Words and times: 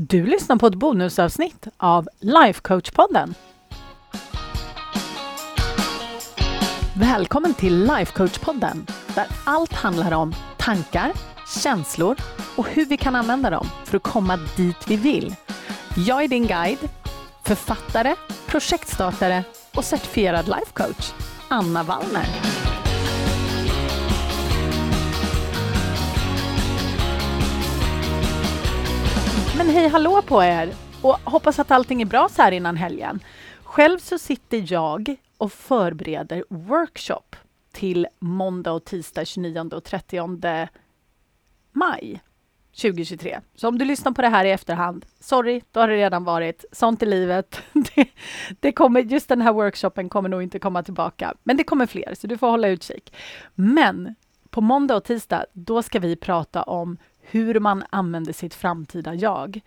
Du 0.00 0.26
lyssnar 0.26 0.56
på 0.56 0.66
ett 0.66 0.74
bonusavsnitt 0.74 1.68
av 1.76 2.08
Lifecoach-podden. 2.20 3.34
Välkommen 6.94 7.54
till 7.54 7.90
Lifecoach-podden 7.90 8.90
där 9.14 9.26
allt 9.44 9.72
handlar 9.72 10.12
om 10.12 10.34
tankar, 10.58 11.12
känslor 11.62 12.16
och 12.56 12.68
hur 12.68 12.86
vi 12.86 12.96
kan 12.96 13.16
använda 13.16 13.50
dem 13.50 13.66
för 13.84 13.96
att 13.96 14.02
komma 14.02 14.38
dit 14.56 14.88
vi 14.88 14.96
vill. 14.96 15.34
Jag 16.06 16.24
är 16.24 16.28
din 16.28 16.46
guide, 16.46 16.88
författare, 17.44 18.14
projektstartare 18.46 19.44
och 19.74 19.84
certifierad 19.84 20.46
lifecoach, 20.46 21.12
Anna 21.48 21.82
Wallner. 21.82 22.67
Men 29.58 29.68
hej 29.68 29.88
hallå 29.88 30.22
på 30.22 30.44
er! 30.44 30.72
Och 31.02 31.18
hoppas 31.24 31.58
att 31.58 31.70
allting 31.70 32.02
är 32.02 32.06
bra 32.06 32.28
så 32.28 32.42
här 32.42 32.52
innan 32.52 32.76
helgen. 32.76 33.20
Själv 33.62 33.98
så 33.98 34.18
sitter 34.18 34.72
jag 34.72 35.16
och 35.38 35.52
förbereder 35.52 36.44
workshop 36.48 37.36
till 37.72 38.06
måndag 38.18 38.72
och 38.72 38.84
tisdag 38.84 39.24
29 39.24 39.60
och 39.72 39.84
30 39.84 40.68
maj 41.72 42.22
2023. 42.82 43.40
Så 43.54 43.68
om 43.68 43.78
du 43.78 43.84
lyssnar 43.84 44.12
på 44.12 44.22
det 44.22 44.28
här 44.28 44.44
i 44.44 44.50
efterhand, 44.50 45.06
sorry, 45.20 45.60
då 45.72 45.80
har 45.80 45.88
det 45.88 45.96
redan 45.96 46.24
varit. 46.24 46.64
Sånt 46.72 47.02
i 47.02 47.06
livet. 47.06 47.62
Det, 47.72 48.08
det 48.60 48.72
kommer, 48.72 49.00
just 49.00 49.28
den 49.28 49.42
här 49.42 49.52
workshopen 49.52 50.08
kommer 50.08 50.28
nog 50.28 50.42
inte 50.42 50.58
komma 50.58 50.82
tillbaka, 50.82 51.34
men 51.42 51.56
det 51.56 51.64
kommer 51.64 51.86
fler, 51.86 52.14
så 52.14 52.26
du 52.26 52.38
får 52.38 52.50
hålla 52.50 52.68
utkik. 52.68 53.14
Men 53.54 54.14
på 54.50 54.60
måndag 54.60 54.96
och 54.96 55.04
tisdag, 55.04 55.46
då 55.52 55.82
ska 55.82 55.98
vi 55.98 56.16
prata 56.16 56.62
om 56.62 56.98
hur 57.30 57.60
man 57.60 57.84
använder 57.90 58.32
sitt 58.32 58.54
framtida 58.54 59.14
jag. 59.14 59.60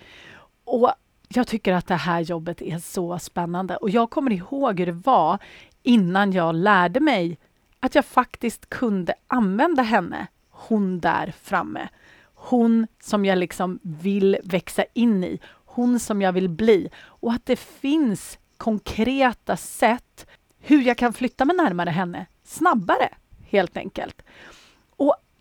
Och 0.64 0.94
jag 1.28 1.48
tycker 1.48 1.74
att 1.74 1.88
det 1.88 1.96
här 1.96 2.20
jobbet 2.20 2.62
är 2.62 2.78
så 2.78 3.20
spännande 3.20 3.78
och 3.78 3.90
jag 3.90 4.10
kommer 4.10 4.32
ihåg 4.32 4.80
hur 4.80 4.86
det 4.86 4.92
var 4.92 5.38
innan 5.84 6.32
jag 6.32 6.56
lärde 6.56 7.00
mig 7.00 7.38
att 7.80 7.96
jag 7.96 8.06
faktiskt 8.06 8.70
kunde 8.70 9.14
använda 9.28 9.84
henne, 9.84 10.28
hon 10.50 11.00
där 11.00 11.34
framme. 11.42 11.90
Hon 12.34 12.88
som 13.02 13.26
jag 13.26 13.38
liksom 13.38 13.80
vill 13.84 14.38
växa 14.44 14.86
in 14.94 15.24
i, 15.24 15.40
hon 15.66 16.00
som 16.00 16.22
jag 16.22 16.32
vill 16.34 16.50
bli 16.50 16.90
och 17.06 17.34
att 17.34 17.46
det 17.46 17.60
finns 17.60 18.38
konkreta 18.58 19.58
sätt 19.58 20.28
hur 20.60 20.82
jag 20.82 20.98
kan 20.98 21.14
flytta 21.14 21.46
mig 21.46 21.56
närmare 21.56 21.90
henne 21.90 22.26
snabbare, 22.44 23.10
helt 23.50 23.78
enkelt. 23.78 24.22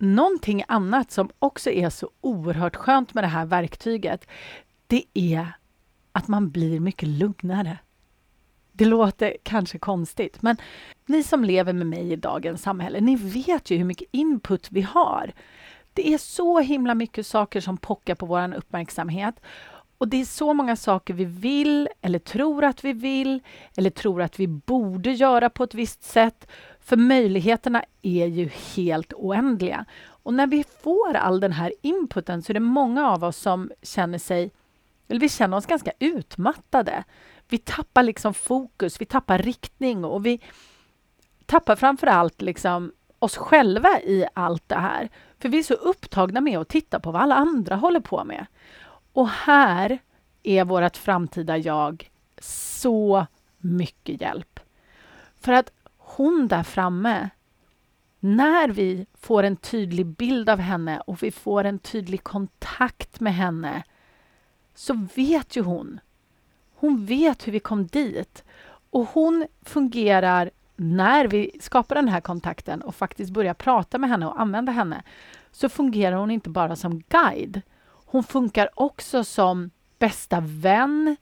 Någonting 0.01 0.63
annat 0.67 1.11
som 1.11 1.29
också 1.39 1.69
är 1.69 1.89
så 1.89 2.09
oerhört 2.21 2.75
skönt 2.75 3.13
med 3.13 3.23
det 3.23 3.27
här 3.27 3.45
verktyget, 3.45 4.27
det 4.87 5.03
är 5.13 5.47
att 6.11 6.27
man 6.27 6.49
blir 6.49 6.79
mycket 6.79 7.09
lugnare. 7.09 7.77
Det 8.71 8.85
låter 8.85 9.37
kanske 9.43 9.77
konstigt, 9.77 10.41
men 10.41 10.57
ni 11.05 11.23
som 11.23 11.43
lever 11.43 11.73
med 11.73 11.87
mig 11.87 12.11
i 12.11 12.15
dagens 12.15 12.61
samhälle, 12.61 13.01
ni 13.01 13.15
vet 13.15 13.71
ju 13.71 13.77
hur 13.77 13.85
mycket 13.85 14.07
input 14.11 14.67
vi 14.71 14.81
har. 14.81 15.31
Det 15.93 16.13
är 16.13 16.17
så 16.17 16.59
himla 16.59 16.95
mycket 16.95 17.27
saker 17.27 17.61
som 17.61 17.77
pockar 17.77 18.15
på 18.15 18.25
vår 18.25 18.55
uppmärksamhet 18.55 19.35
och 20.01 20.07
det 20.07 20.21
är 20.21 20.25
så 20.25 20.53
många 20.53 20.75
saker 20.75 21.13
vi 21.13 21.25
vill 21.25 21.89
eller 22.01 22.19
tror 22.19 22.63
att 22.63 22.85
vi 22.85 22.93
vill 22.93 23.39
eller 23.77 23.89
tror 23.89 24.21
att 24.21 24.39
vi 24.39 24.47
borde 24.47 25.11
göra 25.11 25.49
på 25.49 25.63
ett 25.63 25.73
visst 25.73 26.03
sätt. 26.03 26.47
För 26.91 26.97
möjligheterna 26.97 27.83
är 28.01 28.25
ju 28.27 28.49
helt 28.75 29.13
oändliga. 29.13 29.85
Och 30.03 30.33
när 30.33 30.47
vi 30.47 30.63
får 30.83 31.13
all 31.15 31.39
den 31.39 31.51
här 31.51 31.73
inputen 31.81 32.41
så 32.41 32.51
är 32.51 32.53
det 32.53 32.59
många 32.59 33.09
av 33.09 33.23
oss 33.23 33.37
som 33.37 33.71
känner 33.81 34.17
sig, 34.17 34.51
eller 35.07 35.19
vi 35.19 35.29
känner 35.29 35.57
oss 35.57 35.65
ganska 35.65 35.91
utmattade. 35.99 37.03
Vi 37.49 37.57
tappar 37.57 38.03
liksom 38.03 38.33
fokus, 38.33 39.01
vi 39.01 39.05
tappar 39.05 39.37
riktning 39.37 40.05
och 40.05 40.25
vi 40.25 40.41
tappar 41.45 41.75
framför 41.75 42.07
allt 42.07 42.41
liksom 42.41 42.91
oss 43.19 43.37
själva 43.37 43.99
i 43.99 44.25
allt 44.33 44.69
det 44.69 44.79
här. 44.79 45.09
För 45.39 45.49
vi 45.49 45.59
är 45.59 45.63
så 45.63 45.73
upptagna 45.73 46.41
med 46.41 46.59
att 46.59 46.69
titta 46.69 46.99
på 46.99 47.11
vad 47.11 47.21
alla 47.21 47.35
andra 47.35 47.75
håller 47.75 47.99
på 47.99 48.23
med. 48.23 48.45
Och 49.13 49.29
här 49.29 49.99
är 50.43 50.65
vårt 50.65 50.97
framtida 50.97 51.57
jag 51.57 52.11
så 52.41 53.25
mycket 53.57 54.21
hjälp. 54.21 54.59
För 55.41 55.51
att 55.51 55.71
hon 56.15 56.47
där 56.47 56.63
framme, 56.63 57.29
när 58.19 58.69
vi 58.69 59.05
får 59.13 59.43
en 59.43 59.55
tydlig 59.55 60.05
bild 60.05 60.49
av 60.49 60.59
henne 60.59 60.99
och 60.99 61.23
vi 61.23 61.31
får 61.31 61.63
en 61.63 61.79
tydlig 61.79 62.23
kontakt 62.23 63.19
med 63.19 63.35
henne 63.35 63.83
så 64.75 65.07
vet 65.15 65.55
ju 65.55 65.61
hon. 65.61 65.99
Hon 66.75 67.05
vet 67.05 67.47
hur 67.47 67.51
vi 67.51 67.59
kom 67.59 67.87
dit. 67.87 68.43
Och 68.89 69.07
hon 69.07 69.47
fungerar 69.61 70.51
när 70.75 71.27
vi 71.27 71.51
skapar 71.59 71.95
den 71.95 72.07
här 72.07 72.21
kontakten 72.21 72.81
och 72.81 72.95
faktiskt 72.95 73.31
börjar 73.31 73.53
prata 73.53 73.97
med 73.97 74.09
henne 74.09 74.27
och 74.27 74.41
använda 74.41 74.71
henne 74.71 75.03
så 75.51 75.69
fungerar 75.69 76.15
hon 76.15 76.31
inte 76.31 76.49
bara 76.49 76.75
som 76.75 77.03
guide. 77.09 77.61
Hon 78.05 78.23
funkar 78.23 78.69
också 78.73 79.23
som 79.23 79.71
bästa 79.99 80.39
vän, 80.39 81.15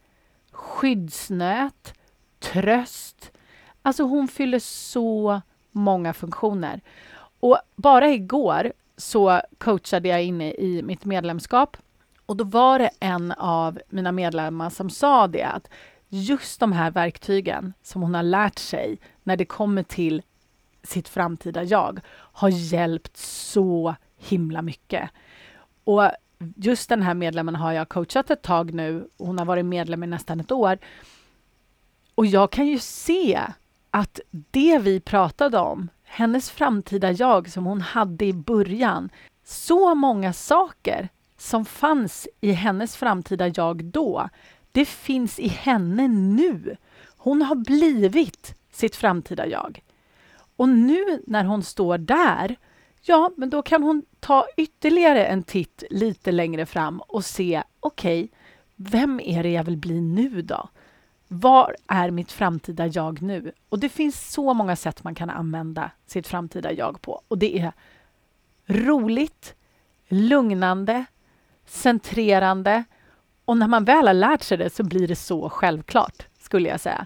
skyddsnät, 0.51 1.93
tröst. 2.39 3.31
Alltså 3.89 4.03
hon 4.03 4.27
fyller 4.27 4.59
så 4.59 5.41
många 5.71 6.13
funktioner. 6.13 6.81
Och 7.39 7.57
bara 7.75 8.09
igår 8.09 8.73
så 8.97 9.41
coachade 9.57 10.09
jag 10.09 10.23
inne 10.23 10.51
i 10.51 10.81
mitt 10.83 11.05
medlemskap 11.05 11.77
och 12.25 12.37
då 12.37 12.43
var 12.43 12.79
det 12.79 12.89
en 12.99 13.31
av 13.31 13.79
mina 13.89 14.11
medlemmar 14.11 14.69
som 14.69 14.89
sa 14.89 15.27
det 15.27 15.43
att 15.43 15.69
just 16.09 16.59
de 16.59 16.71
här 16.71 16.91
verktygen 16.91 17.73
som 17.83 18.01
hon 18.01 18.15
har 18.15 18.23
lärt 18.23 18.59
sig 18.59 18.99
när 19.23 19.37
det 19.37 19.45
kommer 19.45 19.83
till 19.83 20.21
sitt 20.83 21.09
framtida 21.09 21.63
jag 21.63 21.99
har 22.11 22.49
hjälpt 22.49 23.17
så 23.17 23.95
himla 24.17 24.61
mycket. 24.61 25.09
Och 25.83 26.11
just 26.55 26.89
den 26.89 27.01
här 27.01 27.13
medlemmen 27.13 27.55
har 27.55 27.71
jag 27.71 27.89
coachat 27.89 28.29
ett 28.29 28.41
tag 28.41 28.73
nu. 28.73 29.07
Hon 29.17 29.39
har 29.39 29.45
varit 29.45 29.65
medlem 29.65 30.03
i 30.03 30.07
nästan 30.07 30.39
ett 30.39 30.51
år. 30.51 30.77
Och 32.15 32.25
jag 32.25 32.51
kan 32.51 32.67
ju 32.67 32.79
se 32.79 33.41
att 33.91 34.19
det 34.29 34.79
vi 34.79 34.99
pratade 34.99 35.59
om, 35.59 35.89
hennes 36.03 36.51
framtida 36.51 37.11
jag 37.11 37.51
som 37.51 37.65
hon 37.65 37.81
hade 37.81 38.25
i 38.25 38.33
början, 38.33 39.09
så 39.45 39.95
många 39.95 40.33
saker 40.33 41.09
som 41.37 41.65
fanns 41.65 42.27
i 42.41 42.51
hennes 42.51 42.95
framtida 42.95 43.47
jag 43.47 43.83
då, 43.85 44.29
det 44.71 44.85
finns 44.85 45.39
i 45.39 45.47
henne 45.47 46.07
nu. 46.07 46.77
Hon 47.17 47.41
har 47.41 47.55
blivit 47.55 48.55
sitt 48.71 48.95
framtida 48.95 49.47
jag. 49.47 49.83
Och 50.55 50.69
nu 50.69 51.23
när 51.27 51.43
hon 51.43 51.63
står 51.63 51.97
där, 51.97 52.55
ja, 53.01 53.31
men 53.37 53.49
då 53.49 53.61
kan 53.61 53.83
hon 53.83 54.03
ta 54.19 54.45
ytterligare 54.57 55.25
en 55.25 55.43
titt 55.43 55.83
lite 55.89 56.31
längre 56.31 56.65
fram 56.65 56.99
och 56.99 57.25
se, 57.25 57.63
okej, 57.79 58.23
okay, 58.23 58.37
vem 58.75 59.19
är 59.19 59.43
det 59.43 59.49
jag 59.49 59.63
vill 59.63 59.77
bli 59.77 60.01
nu 60.01 60.41
då? 60.41 60.69
Var 61.31 61.75
är 61.87 62.11
mitt 62.11 62.31
framtida 62.31 62.87
jag 62.87 63.21
nu? 63.21 63.51
Och 63.69 63.79
det 63.79 63.89
finns 63.89 64.31
så 64.31 64.53
många 64.53 64.75
sätt 64.75 65.03
man 65.03 65.15
kan 65.15 65.29
använda 65.29 65.91
sitt 66.05 66.27
framtida 66.27 66.71
jag 66.71 67.01
på. 67.01 67.21
Och 67.27 67.37
det 67.37 67.59
är 67.59 67.73
roligt, 68.65 69.55
lugnande, 70.07 71.05
centrerande 71.65 72.83
och 73.45 73.57
när 73.57 73.67
man 73.67 73.85
väl 73.85 74.07
har 74.07 74.13
lärt 74.13 74.43
sig 74.43 74.57
det 74.57 74.69
så 74.69 74.83
blir 74.83 75.07
det 75.07 75.15
så 75.15 75.49
självklart, 75.49 76.27
skulle 76.39 76.69
jag 76.69 76.79
säga. 76.79 77.05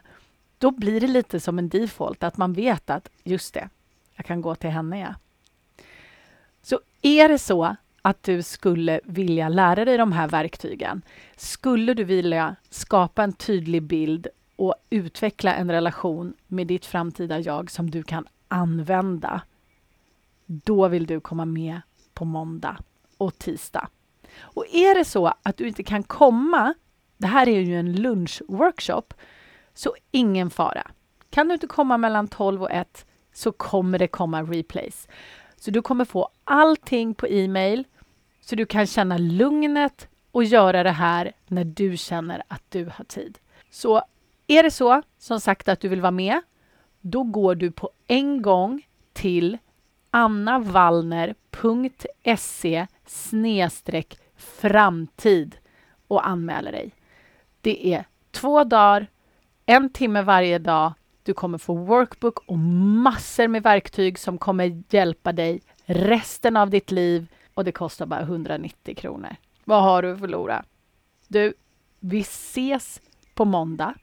Då 0.57 0.71
blir 0.71 1.01
det 1.01 1.07
lite 1.07 1.39
som 1.39 1.59
en 1.59 1.69
default, 1.69 2.23
att 2.23 2.37
man 2.37 2.53
vet 2.53 2.89
att 2.89 3.09
just 3.23 3.53
det, 3.53 3.69
jag 4.15 4.25
kan 4.25 4.41
gå 4.41 4.55
till 4.55 4.69
henne, 4.69 4.99
ja. 4.99 5.15
Så 6.61 6.79
är 7.01 7.29
det 7.29 7.39
så 7.39 7.75
att 8.05 8.23
du 8.23 8.41
skulle 8.41 8.99
vilja 9.03 9.49
lära 9.49 9.85
dig 9.85 9.97
de 9.97 10.11
här 10.11 10.27
verktygen, 10.27 11.01
skulle 11.35 11.93
du 11.93 12.03
vilja 12.03 12.55
skapa 12.69 13.23
en 13.23 13.33
tydlig 13.33 13.83
bild 13.83 14.27
och 14.55 14.75
utveckla 14.89 15.55
en 15.55 15.71
relation 15.71 16.33
med 16.47 16.67
ditt 16.67 16.85
framtida 16.85 17.39
jag 17.39 17.71
som 17.71 17.91
du 17.91 18.03
kan 18.03 18.27
använda, 18.47 19.41
då 20.45 20.87
vill 20.87 21.05
du 21.05 21.19
komma 21.19 21.45
med 21.45 21.81
på 22.13 22.25
måndag 22.25 22.77
och 23.17 23.37
tisdag. 23.37 23.87
Och 24.39 24.65
är 24.73 24.95
det 24.95 25.05
så 25.05 25.33
att 25.43 25.57
du 25.57 25.67
inte 25.67 25.83
kan 25.83 26.03
komma, 26.03 26.73
det 27.17 27.27
här 27.27 27.49
är 27.49 27.59
ju 27.59 27.79
en 27.79 27.95
lunchworkshop, 27.95 29.13
så 29.73 29.95
ingen 30.11 30.49
fara. 30.49 30.91
Kan 31.29 31.47
du 31.47 31.53
inte 31.53 31.67
komma 31.67 31.97
mellan 31.97 32.27
12 32.27 32.63
och 32.63 32.71
1 32.71 33.05
så 33.33 33.51
kommer 33.51 33.99
det 33.99 34.07
komma 34.07 34.43
replays. 34.43 35.07
Så 35.55 35.71
du 35.71 35.81
kommer 35.81 36.05
få 36.05 36.29
allting 36.43 37.15
på 37.15 37.27
e-mail 37.27 37.85
så 38.45 38.55
du 38.55 38.65
kan 38.65 38.87
känna 38.87 39.17
lugnet 39.17 40.07
och 40.31 40.43
göra 40.43 40.83
det 40.83 40.91
här 40.91 41.31
när 41.47 41.63
du 41.63 41.97
känner 41.97 42.43
att 42.47 42.63
du 42.69 42.85
har 42.85 43.05
tid. 43.05 43.37
Så 43.69 44.01
är 44.47 44.63
det 44.63 44.71
så, 44.71 45.01
som 45.17 45.39
sagt, 45.39 45.67
att 45.67 45.79
du 45.79 45.87
vill 45.87 46.01
vara 46.01 46.11
med, 46.11 46.41
då 47.01 47.23
går 47.23 47.55
du 47.55 47.71
på 47.71 47.89
en 48.07 48.41
gång 48.41 48.87
till 49.13 49.57
annavallner.se 50.11 52.87
framtid 54.35 55.55
och 56.07 56.27
anmäler 56.27 56.71
dig. 56.71 56.91
Det 57.61 57.93
är 57.93 58.05
två 58.31 58.63
dagar, 58.63 59.07
en 59.65 59.89
timme 59.89 60.21
varje 60.21 60.59
dag. 60.59 60.93
Du 61.23 61.33
kommer 61.33 61.57
få 61.57 61.73
workbook 61.73 62.39
och 62.45 62.57
massor 62.57 63.47
med 63.47 63.63
verktyg 63.63 64.19
som 64.19 64.37
kommer 64.37 64.83
hjälpa 64.89 65.31
dig 65.31 65.61
resten 65.85 66.57
av 66.57 66.69
ditt 66.69 66.91
liv 66.91 67.27
och 67.53 67.63
det 67.63 67.71
kostar 67.71 68.05
bara 68.05 68.21
190 68.21 68.95
kronor. 68.95 69.35
Vad 69.63 69.83
har 69.83 70.01
du 70.01 70.13
att 70.13 70.19
förlora? 70.19 70.65
Du, 71.27 71.53
vi 71.99 72.19
ses 72.19 73.01
på 73.33 73.45
måndag 73.45 73.93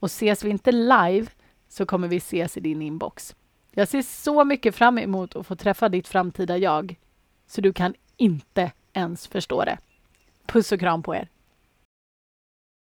och 0.00 0.06
ses 0.06 0.44
vi 0.44 0.50
inte 0.50 0.72
live 0.72 1.26
så 1.68 1.86
kommer 1.86 2.08
vi 2.08 2.16
ses 2.16 2.56
i 2.56 2.60
din 2.60 2.82
inbox. 2.82 3.36
Jag 3.70 3.88
ser 3.88 4.02
så 4.02 4.44
mycket 4.44 4.74
fram 4.74 4.98
emot 4.98 5.36
att 5.36 5.46
få 5.46 5.56
träffa 5.56 5.88
ditt 5.88 6.08
framtida 6.08 6.58
jag 6.58 6.98
så 7.46 7.60
du 7.60 7.72
kan 7.72 7.94
inte 8.16 8.72
ens 8.92 9.26
förstå 9.26 9.64
det. 9.64 9.78
Puss 10.46 10.72
och 10.72 10.80
kram 10.80 11.02
på 11.02 11.14
er! 11.14 11.28